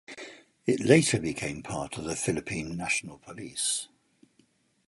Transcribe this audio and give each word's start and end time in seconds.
It 0.65 0.79
later 0.79 1.19
became 1.19 1.61
part 1.61 1.95
of 1.95 2.05
the 2.05 2.15
Philippine 2.15 2.75
National 2.75 3.19
Police. 3.19 3.87